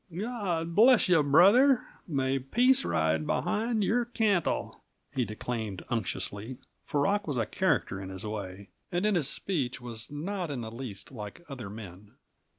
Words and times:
"Gawd 0.11 0.73
bless 0.73 1.07
you, 1.07 1.21
brother! 1.21 1.85
May 2.07 2.39
peace 2.39 2.83
ride 2.83 3.27
behind 3.27 3.83
your 3.83 4.03
cantle!" 4.05 4.81
he 5.13 5.25
declaimed 5.25 5.85
unctuously, 5.91 6.57
for 6.87 7.01
Rock 7.01 7.27
was 7.27 7.37
a 7.37 7.45
character, 7.45 8.01
in 8.01 8.09
his 8.09 8.25
way, 8.25 8.69
and 8.91 9.05
in 9.05 9.13
his 9.13 9.29
speech 9.29 9.79
was 9.79 10.09
not 10.09 10.49
in 10.49 10.61
the 10.61 10.71
least 10.71 11.11
like 11.11 11.45
other 11.47 11.69
men. 11.69 12.15